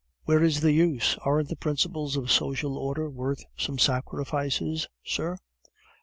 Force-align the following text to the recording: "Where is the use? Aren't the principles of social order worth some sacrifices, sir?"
"Where 0.23 0.41
is 0.43 0.61
the 0.61 0.71
use? 0.71 1.15
Aren't 1.23 1.49
the 1.49 1.55
principles 1.55 2.17
of 2.17 2.31
social 2.31 2.75
order 2.75 3.07
worth 3.07 3.43
some 3.55 3.77
sacrifices, 3.77 4.87
sir?" 5.05 5.37